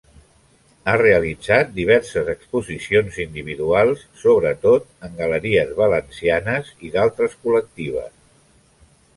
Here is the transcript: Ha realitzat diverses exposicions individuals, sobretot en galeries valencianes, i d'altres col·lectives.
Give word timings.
Ha 0.91 0.93
realitzat 1.01 1.73
diverses 1.75 2.31
exposicions 2.33 3.19
individuals, 3.25 4.01
sobretot 4.23 4.89
en 5.09 5.15
galeries 5.23 5.77
valencianes, 5.83 6.73
i 6.89 6.93
d'altres 6.97 7.41
col·lectives. 7.45 8.13